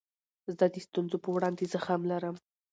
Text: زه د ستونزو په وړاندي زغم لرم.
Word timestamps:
زه 0.57 0.65
د 0.73 0.75
ستونزو 0.87 1.17
په 1.23 1.29
وړاندي 1.35 1.65
زغم 1.73 2.01
لرم. 2.11 2.35